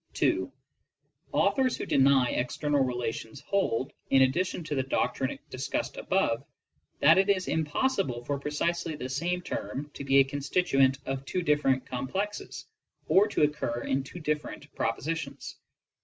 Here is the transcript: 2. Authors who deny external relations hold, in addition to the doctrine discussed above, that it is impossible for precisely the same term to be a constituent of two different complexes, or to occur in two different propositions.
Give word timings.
2. 0.15 0.51
Authors 1.31 1.77
who 1.77 1.85
deny 1.85 2.31
external 2.31 2.83
relations 2.83 3.39
hold, 3.39 3.93
in 4.09 4.23
addition 4.23 4.63
to 4.63 4.73
the 4.73 4.81
doctrine 4.81 5.37
discussed 5.51 5.95
above, 5.95 6.43
that 7.01 7.19
it 7.19 7.29
is 7.29 7.47
impossible 7.47 8.25
for 8.25 8.39
precisely 8.39 8.95
the 8.95 9.07
same 9.07 9.43
term 9.43 9.91
to 9.93 10.03
be 10.03 10.17
a 10.17 10.23
constituent 10.23 10.97
of 11.05 11.23
two 11.25 11.43
different 11.43 11.85
complexes, 11.85 12.65
or 13.09 13.27
to 13.27 13.43
occur 13.43 13.83
in 13.83 14.01
two 14.03 14.19
different 14.19 14.73
propositions. 14.73 15.57